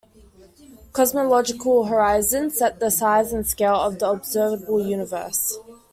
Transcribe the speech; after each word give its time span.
Cosmological 0.93 1.83
horizons 1.83 2.57
set 2.57 2.79
the 2.79 2.89
size 2.89 3.31
and 3.31 3.45
scale 3.45 3.75
of 3.75 3.99
the 3.99 4.09
observable 4.09 4.81
universe. 4.83 5.55